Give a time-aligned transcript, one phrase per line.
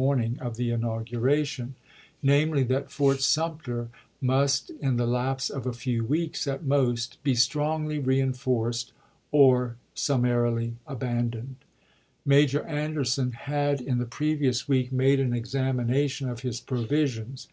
[0.00, 1.74] morning of the inauguration—
[2.32, 7.34] namely, that Fort Sumter must, in the lapse of a few weeks at most, be
[7.34, 8.94] strongly reenforced
[9.30, 11.56] or summarily abandoned.
[12.24, 17.48] Major Anderson had in the previous week made an examination of his provisions.